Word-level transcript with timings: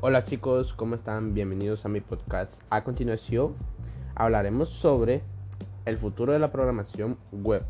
Hola 0.00 0.24
chicos, 0.24 0.74
¿cómo 0.74 0.94
están? 0.94 1.34
Bienvenidos 1.34 1.84
a 1.84 1.88
mi 1.88 2.00
podcast. 2.00 2.54
A 2.70 2.84
continuación 2.84 3.56
hablaremos 4.14 4.68
sobre 4.68 5.22
el 5.86 5.98
futuro 5.98 6.32
de 6.32 6.38
la 6.38 6.52
programación 6.52 7.18
web 7.32 7.64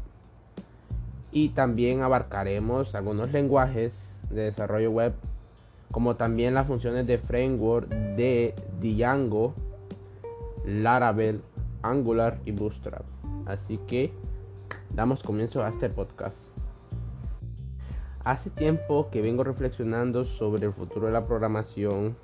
y 1.32 1.48
también 1.48 2.02
abarcaremos 2.02 2.94
algunos 2.94 3.32
lenguajes 3.32 3.94
de 4.28 4.42
desarrollo 4.42 4.90
web 4.90 5.14
como 5.90 6.16
también 6.16 6.52
las 6.52 6.66
funciones 6.66 7.06
de 7.06 7.16
framework 7.16 7.88
de 7.88 8.54
Django, 8.82 9.54
Laravel, 10.66 11.40
Angular 11.80 12.40
y 12.44 12.52
Bootstrap. 12.52 13.06
Así 13.46 13.78
que 13.86 14.12
damos 14.94 15.22
comienzo 15.22 15.64
a 15.64 15.70
este 15.70 15.88
podcast. 15.88 16.36
Hace 18.24 18.50
tiempo 18.50 19.08
que 19.10 19.22
vengo 19.22 19.44
reflexionando 19.44 20.24
sobre 20.24 20.66
el 20.66 20.72
futuro 20.72 21.06
de 21.06 21.12
la 21.12 21.26
programación, 21.26 22.16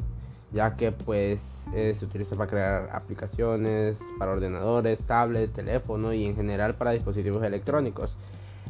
ya 0.53 0.77
que 0.77 0.93
pues 0.93 1.41
eh, 1.75 1.95
se 1.99 2.05
utiliza 2.05 2.37
para 2.37 2.51
crear 2.51 2.91
aplicaciones 2.93 3.97
para 4.19 4.33
ordenadores, 4.33 4.99
tablets, 5.01 5.53
teléfono 5.53 6.13
y 6.13 6.27
en 6.27 6.37
general 6.37 6.75
para 6.75 6.93
dispositivos 6.93 7.43
electrónicos. 7.43 8.15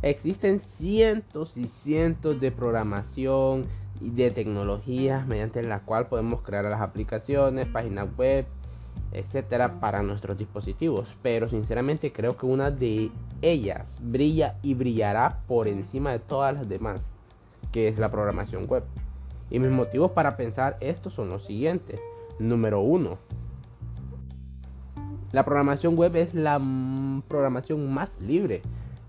Existen 0.02 0.60
cientos 0.60 1.56
y 1.56 1.65
cientos 1.65 2.41
de 2.41 2.52
programación 2.52 3.65
y 4.01 4.10
de 4.10 4.30
tecnologías 4.30 5.27
mediante 5.27 5.62
la 5.62 5.80
cual 5.80 6.09
podemos 6.09 6.43
crear 6.43 6.65
las 6.65 6.80
aplicaciones, 6.80 7.66
páginas 7.68 8.09
web, 8.16 8.45
etcétera, 9.12 9.80
para 9.80 10.02
nuestros 10.02 10.37
dispositivos. 10.37 11.09
Pero 11.23 11.48
sinceramente 11.48 12.12
creo 12.12 12.37
que 12.37 12.46
una 12.46 12.70
de 12.70 13.10
ellas 13.41 13.87
brilla 14.01 14.56
y 14.62 14.74
brillará 14.74 15.41
por 15.46 15.68
encima 15.68 16.12
de 16.12 16.18
todas 16.18 16.54
las 16.54 16.68
demás, 16.68 17.01
que 17.74 17.88
es 17.88 17.98
la 17.98 18.09
programación 18.09 18.69
web. 18.69 18.84
Y 19.51 19.59
mis 19.59 19.71
motivos 19.71 20.12
para 20.12 20.37
pensar 20.37 20.76
esto 20.79 21.10
son 21.10 21.29
los 21.29 21.45
siguientes. 21.45 22.01
Número 22.38 22.80
uno, 22.80 23.18
la 25.32 25.45
programación 25.45 25.96
web 25.96 26.15
es 26.15 26.35
la 26.35 26.60
programación 27.26 27.93
más 27.93 28.10
libre 28.21 28.63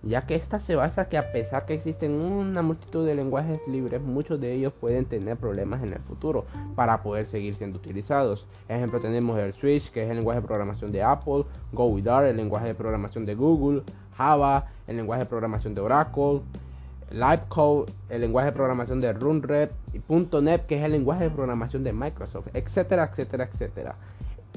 ya 0.05 0.21
que 0.21 0.35
esta 0.35 0.59
se 0.59 0.75
basa 0.75 1.09
que 1.09 1.17
a 1.17 1.31
pesar 1.31 1.65
que 1.65 1.73
existen 1.73 2.21
una 2.21 2.61
multitud 2.61 3.05
de 3.05 3.15
lenguajes 3.15 3.59
libres, 3.67 4.01
muchos 4.01 4.39
de 4.39 4.53
ellos 4.53 4.71
pueden 4.71 5.05
tener 5.05 5.35
problemas 5.35 5.81
en 5.81 5.93
el 5.93 5.99
futuro 5.99 6.45
para 6.75 7.01
poder 7.01 7.25
seguir 7.25 7.55
siendo 7.55 7.79
utilizados. 7.79 8.45
Ejemplo 8.69 8.99
tenemos 9.01 9.37
el 9.39 9.53
Switch, 9.53 9.89
que 9.89 10.03
es 10.03 10.09
el 10.09 10.17
lenguaje 10.17 10.41
de 10.41 10.47
programación 10.47 10.91
de 10.91 11.01
Apple, 11.01 11.45
GoWithDart, 11.73 12.27
el 12.27 12.37
lenguaje 12.37 12.67
de 12.67 12.75
programación 12.75 13.25
de 13.25 13.33
Google, 13.33 13.81
Java, 14.15 14.67
el 14.85 14.97
lenguaje 14.97 15.23
de 15.23 15.29
programación 15.29 15.73
de 15.73 15.81
Oracle, 15.81 16.41
LiveCode, 17.11 17.91
el 18.09 18.21
lenguaje 18.21 18.47
de 18.47 18.51
programación 18.53 19.01
de 19.01 19.13
Runrep 19.13 19.71
y 19.93 20.01
.NET, 20.41 20.65
que 20.65 20.77
es 20.77 20.83
el 20.83 20.91
lenguaje 20.91 21.25
de 21.25 21.29
programación 21.29 21.83
de 21.83 21.93
Microsoft, 21.93 22.47
etcétera, 22.53 23.09
etcétera, 23.11 23.49
etcétera. 23.51 23.95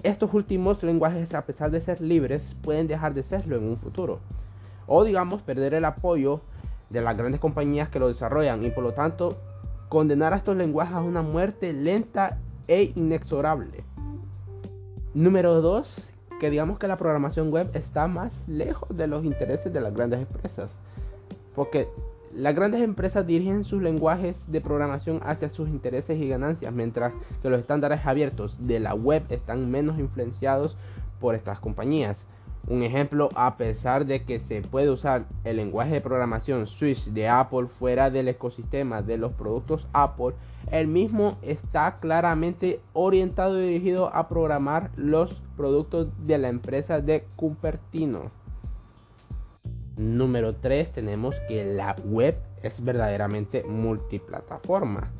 Estos 0.03 0.33
últimos 0.33 0.83
lenguajes, 0.83 1.35
a 1.35 1.43
pesar 1.43 1.71
de 1.71 1.81
ser 1.81 2.01
libres, 2.01 2.57
pueden 2.63 2.87
dejar 2.87 3.15
de 3.15 3.23
serlo 3.23 3.57
en 3.57 3.65
un 3.65 3.77
futuro 3.77 4.21
o 4.89 5.05
digamos 5.05 5.43
perder 5.43 5.75
el 5.75 5.85
apoyo 5.85 6.41
de 6.91 7.03
las 7.03 7.17
grandes 7.17 7.41
compañías 7.41 7.91
que 7.91 8.01
lo 8.01 8.09
desarrollan 8.09 8.65
y 8.65 8.71
por 8.71 8.83
lo 8.83 8.95
tanto 8.95 9.37
condenar 9.89 10.33
a 10.33 10.37
estos 10.37 10.57
lenguajes 10.57 10.95
a 10.95 11.03
una 11.03 11.23
muerte 11.23 11.73
lenta 11.73 12.39
e 12.67 12.93
inexorable. 12.97 13.85
Número 15.15 15.61
2, 15.61 15.97
que 16.41 16.51
digamos 16.51 16.79
que 16.79 16.89
la 16.89 16.97
programación 16.97 17.51
web 17.51 17.71
está 17.75 18.09
más 18.09 18.33
lejos 18.47 18.97
de 18.97 19.07
los 19.07 19.25
intereses 19.25 19.73
de 19.73 19.81
las 19.81 19.95
grandes 19.95 20.21
empresas. 20.21 20.71
Porque 21.55 21.89
las 22.39 22.55
grandes 22.55 22.83
empresas 22.83 23.27
dirigen 23.27 23.65
sus 23.65 23.83
lenguajes 23.83 24.37
de 24.47 24.61
programación 24.61 25.19
hacia 25.25 25.51
sus 25.51 25.69
intereses 25.69 26.21
y 26.21 26.29
ganancias, 26.29 26.73
mientras 26.73 27.13
que 27.43 27.51
los 27.51 27.59
estándares 27.59 28.07
abiertos 28.07 28.57
de 28.61 28.79
la 28.79 28.95
web 28.95 29.25
están 29.29 29.73
menos 29.73 29.99
influenciados 29.99 30.77
por 31.19 31.35
estas 31.35 31.59
compañías. 31.59 32.25
Un 32.69 32.85
ejemplo, 32.85 33.29
a 33.35 33.57
pesar 33.57 34.07
de 34.07 34.23
que 34.23 34.39
se 34.39 34.63
puede 34.63 34.89
usar 34.89 35.25
el 35.43 35.57
lenguaje 35.57 35.95
de 35.95 36.01
programación 36.01 36.69
Swift 36.69 37.09
de 37.09 37.29
Apple 37.29 37.67
fuera 37.67 38.09
del 38.09 38.29
ecosistema 38.29 39.03
de 39.03 39.19
los 39.19 39.33
productos 39.33 39.89
Apple, 39.93 40.37
el 40.71 40.87
mismo 40.87 41.39
está 41.43 41.99
claramente 41.99 42.79
orientado 42.93 43.59
y 43.59 43.67
dirigido 43.67 44.15
a 44.15 44.29
programar 44.29 44.93
los 44.95 45.43
productos 45.57 46.07
de 46.25 46.39
la 46.39 46.51
empresa 46.51 47.01
de 47.01 47.25
Cupertino. 47.35 48.31
Número 49.99 50.55
3 50.55 50.93
tenemos 50.93 51.35
que 51.49 51.65
la 51.65 51.97
web 52.05 52.37
es 52.63 52.83
verdaderamente 52.83 53.65
multiplataforma, 53.65 55.11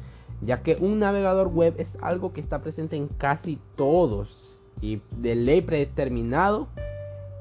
ya 0.41 0.63
que 0.63 0.77
un 0.81 1.01
navegador 1.01 1.49
web 1.49 1.75
es 1.79 1.99
algo 2.01 2.33
que 2.33 2.41
está 2.41 2.61
presente 2.61 2.97
en 2.97 3.09
casi 3.09 3.59
todos 3.75 4.57
y 4.81 5.03
de 5.17 5.35
ley 5.35 5.63
predeterminado 5.63 6.69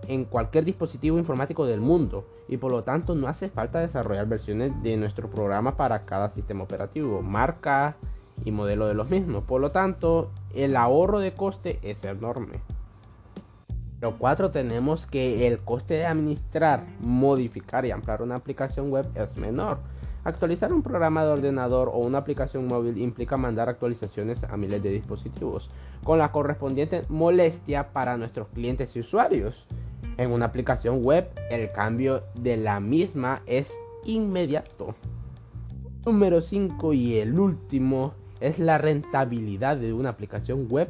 en 0.08 0.26
cualquier 0.26 0.66
dispositivo 0.66 1.20
informático 1.20 1.68
del 1.68 1.80
mundo 1.80 2.26
y 2.48 2.58
por 2.58 2.72
lo 2.72 2.84
tanto 2.84 3.14
no 3.14 3.28
hace 3.28 3.50
falta 3.50 3.80
desarrollar 3.80 4.28
versiones 4.28 4.72
de 4.82 4.98
nuestro 4.98 5.30
programa 5.30 5.78
para 5.78 6.06
cada 6.06 6.30
sistema 6.30 6.64
operativo, 6.64 7.22
marca 7.22 7.98
y 8.46 8.52
modelo 8.52 8.88
de 8.88 8.96
los 8.96 9.10
mismos. 9.10 9.44
Por 9.44 9.62
lo 9.62 9.72
tanto, 9.72 10.32
el 10.56 10.76
ahorro 10.76 11.20
de 11.20 11.34
coste 11.34 11.78
es 11.84 12.04
enorme. 12.04 12.62
Pero 14.00 14.18
4 14.18 14.52
tenemos 14.52 15.08
que 15.08 15.48
el 15.48 15.60
coste 15.60 15.96
de 15.96 16.06
administrar, 16.06 16.86
modificar 17.00 17.86
y 17.86 17.92
ampliar 17.92 18.22
una 18.22 18.36
aplicación 18.36 18.92
web 18.92 19.08
es 19.16 19.36
menor. 19.38 19.80
Actualizar 20.24 20.74
un 20.74 20.84
programa 20.84 21.24
de 21.24 21.32
ordenador 21.32 21.90
o 21.90 22.00
una 22.00 22.20
aplicación 22.20 22.68
móvil 22.68 22.98
implica 22.98 23.38
mandar 23.38 23.70
actualizaciones 23.70 24.44
a 24.44 24.58
miles 24.58 24.84
de 24.84 24.90
dispositivos, 24.90 25.70
con 26.04 26.20
la 26.20 26.32
correspondiente 26.32 27.04
molestia 27.10 27.94
para 27.94 28.18
nuestros 28.18 28.50
clientes 28.50 28.96
y 28.96 29.00
usuarios. 29.00 29.66
En 30.18 30.32
una 30.32 30.46
aplicación 30.46 31.04
web, 31.04 31.30
el 31.50 31.72
cambio 31.72 32.24
de 32.36 32.58
la 32.58 32.80
misma 32.80 33.42
es 33.46 33.72
inmediato. 34.04 34.96
Número 36.06 36.42
5 36.42 36.94
y 36.94 37.20
el 37.20 37.40
último 37.40 38.14
es 38.40 38.60
la 38.60 38.78
rentabilidad 38.78 39.78
de 39.78 39.94
una 39.94 40.10
aplicación 40.10 40.68
web 40.70 40.90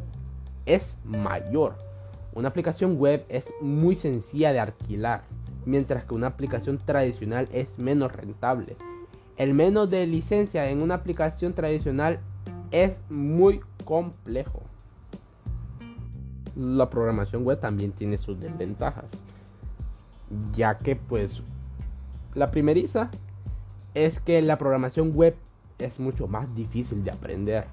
es 0.65 0.95
mayor. 1.05 1.86
Una 2.37 2.49
aplicación 2.49 2.97
web 2.97 3.25
es 3.27 3.45
muy 3.59 3.95
sencilla 3.95 4.53
de 4.53 4.59
alquilar, 4.59 5.23
mientras 5.65 6.05
que 6.05 6.13
una 6.13 6.27
aplicación 6.27 6.77
tradicional 6.77 7.49
es 7.51 7.67
menos 7.77 8.13
rentable. 8.13 8.75
El 9.35 9.53
menos 9.53 9.89
de 9.89 10.07
licencia 10.07 10.69
en 10.69 10.81
una 10.81 10.95
aplicación 10.95 11.53
tradicional 11.53 12.19
es 12.71 12.93
muy 13.09 13.59
complejo 13.83 14.61
la 16.57 16.89
programación 16.89 17.43
web 17.43 17.59
también 17.59 17.91
tiene 17.91 18.17
sus 18.17 18.39
desventajas. 18.39 19.05
Ya 20.55 20.77
que 20.77 20.95
pues 20.95 21.41
la 22.33 22.51
primeriza 22.51 23.09
es 23.93 24.19
que 24.19 24.41
la 24.41 24.57
programación 24.57 25.13
web 25.15 25.35
es 25.77 25.99
mucho 25.99 26.27
más 26.27 26.53
difícil 26.55 27.03
de 27.03 27.11
aprender. 27.11 27.65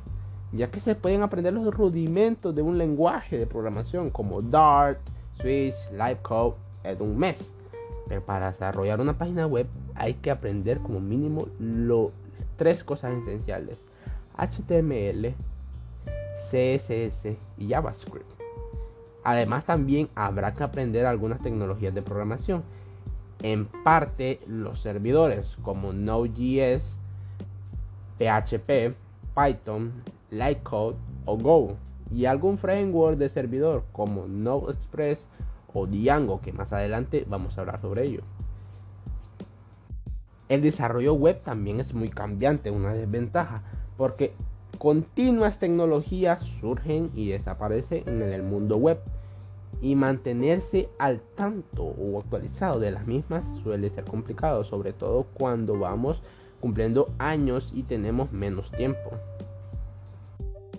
Ya 0.54 0.70
que 0.70 0.78
se 0.78 0.94
pueden 0.94 1.22
aprender 1.22 1.52
los 1.52 1.74
rudimentos 1.74 2.54
de 2.54 2.62
un 2.62 2.78
lenguaje 2.78 3.38
de 3.38 3.46
programación 3.46 4.10
como 4.10 4.40
Dart, 4.40 5.00
Swift, 5.40 5.74
LiveCode 5.90 6.54
en 6.84 7.02
un 7.02 7.18
mes. 7.18 7.52
Pero 8.06 8.22
para 8.24 8.52
desarrollar 8.52 9.00
una 9.00 9.18
página 9.18 9.46
web 9.46 9.66
hay 9.96 10.14
que 10.14 10.30
aprender 10.30 10.78
como 10.78 11.00
mínimo 11.00 11.48
lo, 11.58 12.12
tres 12.56 12.84
cosas 12.84 13.14
esenciales. 13.14 13.78
HTML, 14.36 15.34
CSS 16.50 17.36
y 17.58 17.68
JavaScript. 17.68 18.30
Además 19.24 19.64
también 19.64 20.08
habrá 20.14 20.54
que 20.54 20.62
aprender 20.62 21.06
algunas 21.06 21.40
tecnologías 21.40 21.94
de 21.94 22.02
programación. 22.02 22.62
En 23.42 23.66
parte 23.66 24.38
los 24.46 24.80
servidores 24.80 25.56
como 25.62 25.92
Node.js, 25.92 26.96
PHP, 28.18 28.94
Python, 29.34 29.92
Lightcode 30.34 30.96
o 31.24 31.38
Go. 31.38 31.76
Y 32.14 32.26
algún 32.26 32.58
framework 32.58 33.16
de 33.16 33.30
servidor 33.30 33.84
como 33.92 34.26
Node 34.26 34.72
Express 34.72 35.26
o 35.72 35.86
Django 35.86 36.40
que 36.40 36.52
más 36.52 36.72
adelante 36.72 37.24
vamos 37.28 37.56
a 37.56 37.62
hablar 37.62 37.80
sobre 37.80 38.04
ello. 38.04 38.22
El 40.48 40.60
desarrollo 40.60 41.14
web 41.14 41.42
también 41.42 41.80
es 41.80 41.94
muy 41.94 42.08
cambiante, 42.08 42.70
una 42.70 42.92
desventaja, 42.92 43.62
porque 43.96 44.34
continuas 44.78 45.58
tecnologías 45.58 46.42
surgen 46.60 47.10
y 47.14 47.30
desaparecen 47.30 48.04
en 48.06 48.22
el 48.22 48.42
mundo 48.42 48.76
web 48.76 49.00
y 49.80 49.96
mantenerse 49.96 50.88
al 50.98 51.20
tanto 51.34 51.82
o 51.82 52.18
actualizado 52.18 52.78
de 52.78 52.90
las 52.90 53.06
mismas 53.06 53.44
suele 53.62 53.90
ser 53.90 54.04
complicado, 54.04 54.64
sobre 54.64 54.92
todo 54.92 55.26
cuando 55.34 55.78
vamos 55.78 56.22
cumpliendo 56.60 57.10
años 57.18 57.72
y 57.74 57.82
tenemos 57.82 58.32
menos 58.32 58.70
tiempo. 58.70 59.10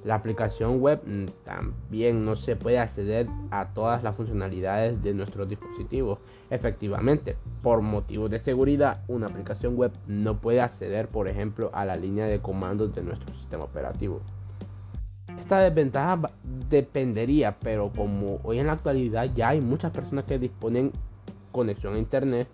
La 0.06 0.14
aplicación 0.14 0.82
web 0.82 1.02
mm, 1.04 1.26
también 1.44 2.26
no 2.26 2.36
se 2.36 2.56
puede 2.56 2.78
acceder 2.78 3.28
a 3.50 3.74
todas 3.74 4.04
las 4.04 4.16
funcionalidades 4.16 5.02
de 5.02 5.16
nuestros 5.16 5.50
dispositivos. 5.50 6.20
Efectivamente, 6.52 7.36
por 7.64 7.82
motivos 7.82 8.30
de 8.30 8.40
seguridad, 8.40 9.02
una 9.08 9.26
aplicación 9.26 9.76
web 9.76 9.92
no 10.06 10.38
puede 10.38 10.62
acceder, 10.62 11.08
por 11.08 11.28
ejemplo, 11.28 11.72
a 11.74 11.86
la 11.86 11.96
línea 11.96 12.28
de 12.28 12.40
comandos 12.40 12.94
de 12.94 13.02
nuestro 13.02 13.34
sistema 13.34 13.64
operativo. 13.64 14.22
Esta 15.40 15.60
desventaja 15.60 16.20
dependería, 16.70 17.56
pero 17.64 17.92
como 17.92 18.40
hoy 18.44 18.60
en 18.60 18.68
la 18.68 18.74
actualidad 18.74 19.32
ya 19.34 19.50
hay 19.50 19.62
muchas 19.62 19.92
personas 19.92 20.26
que 20.26 20.38
disponen 20.38 20.92
conexión 21.52 21.96
a 21.96 21.98
internet, 21.98 22.48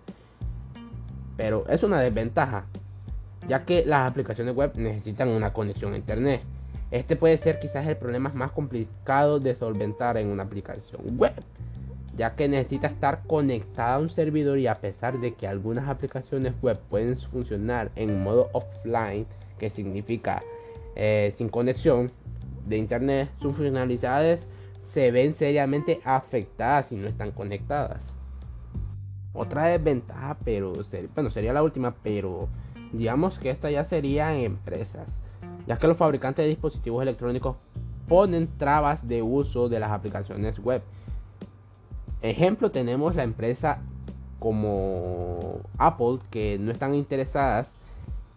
pero 1.36 1.66
es 1.68 1.82
una 1.82 2.00
desventaja, 2.00 2.64
ya 3.46 3.66
que 3.66 3.84
las 3.84 4.10
aplicaciones 4.10 4.54
web 4.54 4.72
necesitan 4.76 5.28
una 5.28 5.52
conexión 5.52 5.92
a 5.92 5.96
internet. 5.98 6.40
Este 6.92 7.16
puede 7.16 7.38
ser 7.38 7.58
quizás 7.58 7.86
el 7.86 7.96
problema 7.96 8.30
más 8.34 8.52
complicado 8.52 9.40
de 9.40 9.54
solventar 9.54 10.18
en 10.18 10.28
una 10.28 10.42
aplicación 10.42 11.16
web, 11.16 11.32
ya 12.18 12.36
que 12.36 12.48
necesita 12.48 12.88
estar 12.88 13.22
conectada 13.26 13.94
a 13.94 13.98
un 13.98 14.10
servidor 14.10 14.58
y 14.58 14.66
a 14.66 14.74
pesar 14.74 15.18
de 15.18 15.32
que 15.32 15.48
algunas 15.48 15.88
aplicaciones 15.88 16.52
web 16.60 16.78
pueden 16.90 17.16
funcionar 17.16 17.90
en 17.96 18.22
modo 18.22 18.50
offline, 18.52 19.26
que 19.58 19.70
significa 19.70 20.42
eh, 20.94 21.32
sin 21.38 21.48
conexión 21.48 22.12
de 22.66 22.76
internet, 22.76 23.30
sus 23.40 23.56
funcionalidades 23.56 24.46
se 24.92 25.10
ven 25.10 25.32
seriamente 25.32 26.02
afectadas 26.04 26.88
si 26.88 26.96
no 26.96 27.08
están 27.08 27.30
conectadas. 27.30 28.02
Otra 29.32 29.64
desventaja, 29.64 30.36
pero 30.44 30.74
bueno, 31.14 31.30
sería 31.30 31.54
la 31.54 31.62
última, 31.62 31.94
pero 32.02 32.50
digamos 32.92 33.38
que 33.38 33.48
esta 33.48 33.70
ya 33.70 33.84
sería 33.84 34.36
en 34.36 34.44
empresas, 34.44 35.08
ya 35.66 35.78
que 35.78 35.86
los 35.86 35.96
fabricantes 35.96 36.44
de 36.44 36.50
dispositivos 36.50 37.02
electrónicos 37.02 37.56
ponen 38.08 38.48
trabas 38.58 39.06
de 39.06 39.22
uso 39.22 39.68
de 39.68 39.80
las 39.80 39.90
aplicaciones 39.90 40.58
web. 40.58 40.82
Ejemplo, 42.20 42.70
tenemos 42.70 43.14
la 43.14 43.24
empresa 43.24 43.80
como 44.38 45.60
Apple 45.78 46.18
que 46.30 46.58
no 46.58 46.72
están 46.72 46.94
interesadas 46.94 47.68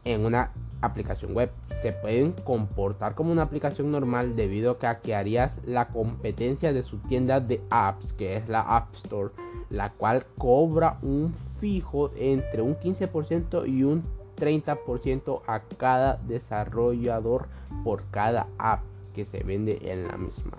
en 0.03 0.25
una 0.25 0.51
aplicación 0.81 1.33
web. 1.33 1.51
Se 1.81 1.91
pueden 1.91 2.31
comportar 2.31 3.15
como 3.15 3.31
una 3.31 3.41
aplicación 3.41 3.91
normal 3.91 4.35
debido 4.35 4.77
a 4.81 4.95
que 4.99 5.15
harías 5.15 5.51
la 5.65 5.87
competencia 5.87 6.73
de 6.73 6.83
su 6.83 6.97
tienda 6.99 7.39
de 7.39 7.61
apps, 7.69 8.13
que 8.13 8.37
es 8.37 8.47
la 8.47 8.61
App 8.61 8.93
Store, 8.95 9.33
la 9.69 9.91
cual 9.91 10.25
cobra 10.37 10.97
un 11.01 11.33
fijo 11.59 12.11
entre 12.15 12.61
un 12.61 12.75
15% 12.75 13.67
y 13.67 13.83
un 13.83 14.03
30% 14.35 15.41
a 15.47 15.61
cada 15.77 16.17
desarrollador 16.27 17.47
por 17.83 18.03
cada 18.11 18.47
app 18.57 18.81
que 19.13 19.25
se 19.25 19.43
vende 19.43 19.79
en 19.91 20.07
la 20.07 20.17
misma. 20.17 20.57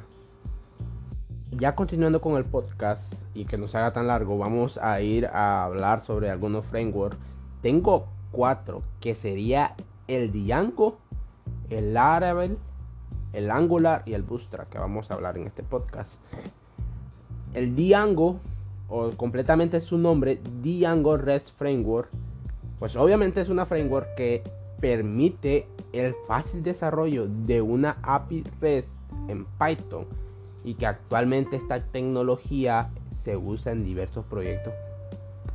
Ya 1.53 1.75
continuando 1.75 2.21
con 2.21 2.37
el 2.37 2.45
podcast 2.45 3.13
y 3.35 3.45
que 3.45 3.57
no 3.57 3.69
se 3.69 3.79
haga 3.79 3.93
tan 3.93 4.09
largo, 4.09 4.37
vamos 4.39 4.79
a 4.79 5.01
ir 5.01 5.27
a 5.27 5.65
hablar 5.65 6.05
sobre 6.05 6.31
algunos 6.31 6.65
frameworks. 6.67 7.17
Tengo 7.63 8.07
cuatro 8.33 8.83
que 9.01 9.15
sería 9.15 9.75
el 10.09 10.33
Django, 10.33 10.99
el 11.71 11.95
Laravel, 11.95 12.59
el 13.33 13.51
Angular 13.51 14.03
y 14.07 14.15
el 14.15 14.23
Bootstrap 14.23 14.69
que 14.69 14.79
vamos 14.79 15.11
a 15.11 15.15
hablar 15.15 15.37
en 15.37 15.47
este 15.47 15.63
podcast. 15.63 16.15
El 17.55 17.77
Django, 17.77 18.39
o 18.89 19.11
completamente 19.11 19.81
su 19.81 19.99
nombre, 19.99 20.41
Django 20.63 21.17
REST 21.17 21.57
Framework, 21.57 22.11
pues 22.79 22.97
obviamente 22.97 23.41
es 23.41 23.49
una 23.49 23.67
framework 23.67 24.15
que 24.17 24.43
permite 24.81 25.67
el 25.93 26.15
fácil 26.27 26.63
desarrollo 26.63 27.27
de 27.27 27.63
una 27.63 27.97
API 28.03 28.45
REST 28.61 28.89
en 29.29 29.47
Python 29.59 30.07
y 30.65 30.75
que 30.75 30.87
actualmente 30.87 31.57
esta 31.57 31.81
tecnología 31.81 32.91
se 33.25 33.37
usa 33.37 33.73
en 33.73 33.85
diversos 33.85 34.25
proyectos 34.27 34.75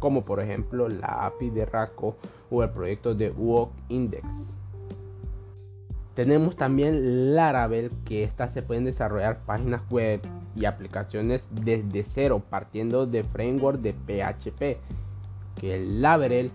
como 0.01 0.25
por 0.25 0.41
ejemplo 0.41 0.89
la 0.89 1.25
API 1.27 1.51
de 1.51 1.65
Raco 1.65 2.17
o 2.49 2.63
el 2.63 2.69
proyecto 2.71 3.15
de 3.15 3.29
Walk 3.29 3.71
Index. 3.87 4.25
Tenemos 6.15 6.57
también 6.57 7.35
Laravel, 7.35 7.91
que 8.03 8.23
estas 8.23 8.53
se 8.53 8.61
pueden 8.61 8.83
desarrollar 8.83 9.39
páginas 9.45 9.81
web 9.89 10.19
y 10.55 10.65
aplicaciones 10.65 11.41
desde 11.51 12.03
cero, 12.03 12.41
partiendo 12.49 13.05
de 13.05 13.23
framework 13.23 13.79
de 13.79 13.93
PHP. 13.93 14.77
Que 15.59 15.75
el 15.75 16.01
Laravel 16.01 16.51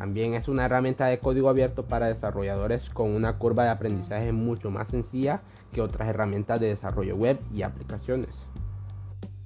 también 0.00 0.32
es 0.32 0.48
una 0.48 0.64
herramienta 0.64 1.08
de 1.08 1.18
código 1.18 1.50
abierto 1.50 1.84
para 1.84 2.06
desarrolladores 2.06 2.88
con 2.88 3.10
una 3.10 3.36
curva 3.36 3.64
de 3.64 3.68
aprendizaje 3.68 4.32
mucho 4.32 4.70
más 4.70 4.88
sencilla 4.88 5.42
que 5.74 5.82
otras 5.82 6.08
herramientas 6.08 6.58
de 6.58 6.68
desarrollo 6.68 7.16
web 7.16 7.38
y 7.52 7.60
aplicaciones. 7.60 8.30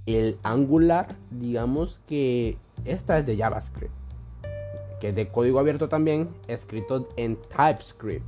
El 0.06 0.38
Angular, 0.44 1.08
digamos 1.32 1.98
que 2.06 2.56
esta 2.84 3.18
es 3.18 3.26
de 3.26 3.36
JavaScript, 3.36 3.92
que 5.00 5.08
es 5.08 5.16
de 5.16 5.26
código 5.26 5.58
abierto 5.58 5.88
también, 5.88 6.28
escrito 6.46 7.08
en 7.16 7.34
TypeScript, 7.34 8.24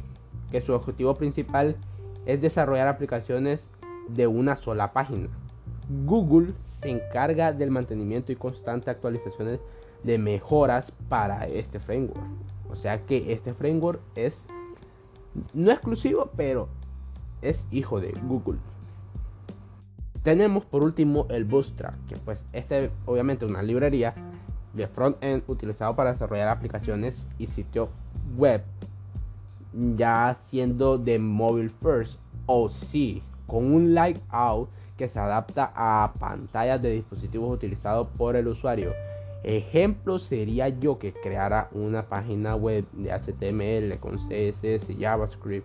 que 0.51 0.61
su 0.61 0.73
objetivo 0.73 1.15
principal 1.15 1.77
es 2.25 2.41
desarrollar 2.41 2.89
aplicaciones 2.89 3.61
de 4.09 4.27
una 4.27 4.57
sola 4.57 4.93
página. 4.93 5.29
Google 6.07 6.55
se 6.81 6.91
encarga 6.91 7.53
del 7.53 7.71
mantenimiento 7.71 8.33
y 8.33 8.37
constante 8.37 8.91
actualizaciones 8.91 9.61
de 10.07 10.19
mejoras 10.19 10.93
para 11.09 11.47
este 11.47 11.79
framework. 11.79 12.25
O 12.71 12.77
sea 12.77 13.05
que 13.05 13.33
este 13.33 13.53
framework 13.53 14.01
es 14.15 14.35
no 15.53 15.71
exclusivo, 15.71 16.31
pero 16.37 16.69
es 17.43 17.63
hijo 17.71 18.01
de 18.01 18.13
Google. 18.27 18.59
Tenemos 20.23 20.65
por 20.65 20.83
último 20.83 21.27
el 21.29 21.45
Bootstrap, 21.45 21.95
que 22.09 22.17
pues 22.17 22.39
este 22.53 22.91
obviamente 23.05 23.45
una 23.45 23.63
librería 23.63 24.15
de 24.73 24.87
front-end 24.87 25.43
utilizado 25.47 25.95
para 25.95 26.13
desarrollar 26.13 26.49
aplicaciones 26.49 27.27
y 27.39 27.47
sitios 27.47 27.89
web, 28.37 28.63
ya 29.97 30.37
siendo 30.45 30.99
de 30.99 31.19
mobile 31.19 31.71
first 31.83 32.19
o 32.47 32.69
sí, 32.71 33.23
con 33.47 33.73
un 33.73 33.95
layout 33.95 34.69
que 34.97 35.09
se 35.09 35.19
adapta 35.19 35.73
a 35.75 36.13
pantallas 36.19 36.81
de 36.81 36.91
dispositivos 36.91 37.55
utilizados 37.55 38.09
por 38.17 38.37
el 38.37 38.49
usuario. 38.49 38.93
Ejemplo 39.47 40.19
sería 40.19 40.69
yo 40.69 40.99
que 40.99 41.13
creara 41.13 41.69
una 41.71 42.03
página 42.09 42.57
web 42.57 42.85
de 42.91 43.13
HTML 43.13 44.01
con 44.01 44.17
CSS 44.17 44.91
y 44.91 44.97
JavaScript 45.01 45.65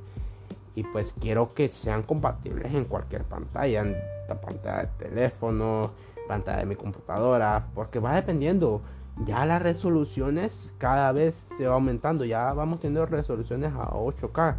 y 0.76 0.84
pues 0.84 1.16
quiero 1.20 1.56
que 1.56 1.68
sean 1.68 2.04
compatibles 2.04 2.72
en 2.76 2.86
cualquier 2.86 3.24
pantalla, 3.24 3.84
pantalla 4.28 4.84
de 4.84 5.08
teléfono, 5.10 5.94
pantalla 6.28 6.60
de 6.60 6.68
mi 6.68 6.76
computadora, 6.76 7.70
porque 7.74 7.98
va 7.98 8.14
dependiendo. 8.14 8.84
Ya 9.26 9.48
las 9.48 9.64
resoluciones 9.64 10.72
cada 10.78 11.12
vez 11.12 11.44
se 11.58 11.66
va 11.66 11.74
aumentando, 11.74 12.24
ya 12.24 12.54
vamos 12.54 12.82
teniendo 12.82 13.08
resoluciones 13.08 13.74
a 13.74 13.90
8K. 13.90 14.58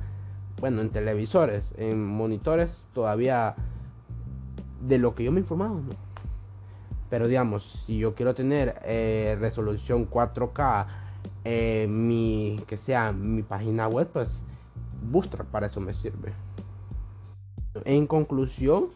Bueno, 0.60 0.82
en 0.82 0.90
televisores, 0.90 1.64
en 1.76 2.04
monitores 2.04 2.84
todavía 2.92 3.54
de 4.80 4.98
lo 4.98 5.14
que 5.14 5.22
yo 5.22 5.30
me 5.30 5.38
he 5.38 5.42
informado, 5.42 5.80
Pero 7.12 7.28
digamos, 7.28 7.84
si 7.84 7.98
yo 7.98 8.14
quiero 8.14 8.34
tener 8.34 8.80
eh, 8.86 9.36
resolución 9.38 10.08
4K, 10.08 10.86
eh, 11.44 11.86
mi 11.86 12.56
que 12.66 12.78
sea 12.78 13.12
mi 13.12 13.42
página 13.42 13.86
web, 13.86 14.08
pues 14.10 14.30
Bootstrap 15.02 15.46
para 15.48 15.66
eso 15.66 15.78
me 15.78 15.92
sirve. 15.92 16.32
En 17.84 18.06
conclusión, 18.06 18.86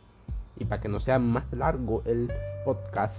y 0.59 0.65
para 0.65 0.81
que 0.81 0.89
no 0.89 0.99
sea 0.99 1.19
más 1.19 1.45
largo 1.53 2.03
el 2.07 2.33
podcast, 2.65 3.19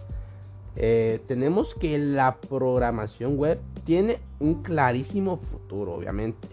eh, 0.75 1.21
tenemos 1.27 1.75
que 1.75 1.99
la 1.99 2.37
programación 2.37 3.37
web 3.37 3.59
tiene 3.83 4.17
un 4.39 4.63
clarísimo 4.63 5.37
futuro, 5.37 5.93
obviamente. 5.93 6.47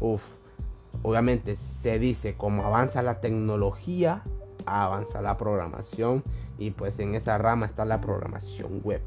Uf, 0.00 0.22
obviamente 1.02 1.56
se 1.56 1.98
dice 1.98 2.34
como 2.34 2.62
avanza 2.62 3.00
la 3.00 3.22
tecnología, 3.22 4.22
avanza 4.66 5.22
la 5.22 5.38
programación 5.38 6.22
y 6.60 6.70
pues 6.70 6.96
en 7.00 7.16
esa 7.16 7.38
rama 7.38 7.66
está 7.66 7.84
la 7.84 8.00
programación 8.00 8.80
web 8.84 9.02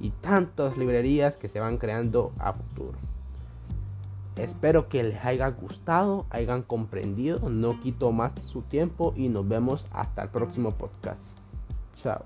y 0.00 0.10
tantas 0.10 0.76
librerías 0.76 1.36
que 1.36 1.48
se 1.48 1.60
van 1.60 1.78
creando 1.78 2.32
a 2.38 2.54
futuro. 2.54 2.98
Espero 4.36 4.88
que 4.88 5.04
les 5.04 5.24
haya 5.24 5.48
gustado, 5.48 6.26
hayan 6.30 6.62
comprendido. 6.62 7.48
No 7.48 7.80
quito 7.80 8.10
más 8.10 8.32
su 8.46 8.62
tiempo 8.62 9.14
y 9.16 9.28
nos 9.28 9.46
vemos 9.46 9.86
hasta 9.92 10.24
el 10.24 10.30
próximo 10.30 10.72
podcast. 10.72 11.20
Chao. 12.02 12.24